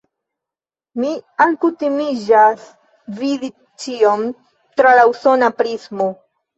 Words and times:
Mi 1.03 1.11
alkutimiĝas 1.45 2.65
vidi 3.23 3.53
ĉion 3.87 4.27
tra 4.39 4.99
la 5.01 5.09
usona 5.15 5.57
prismo. 5.63 6.15